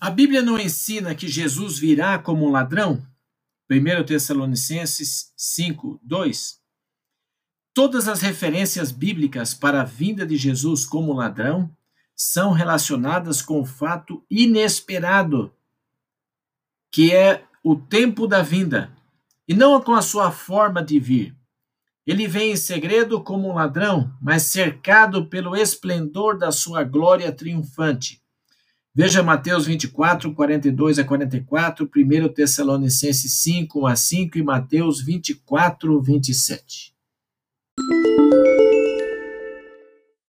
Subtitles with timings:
[0.00, 3.04] A Bíblia não ensina que Jesus virá como um ladrão?
[3.68, 6.60] 1 Tessalonicenses 5, 2.
[7.74, 11.68] Todas as referências bíblicas para a vinda de Jesus como ladrão
[12.14, 15.52] são relacionadas com o fato inesperado,
[16.92, 18.96] que é o tempo da vinda,
[19.48, 21.36] e não com a sua forma de vir.
[22.06, 28.22] Ele vem em segredo como um ladrão, mas cercado pelo esplendor da sua glória triunfante.
[28.94, 36.00] Veja Mateus 24, 42 a 44, 1 Tessalonicenses 5, 1 a 5 e Mateus 24,
[36.02, 36.97] 27.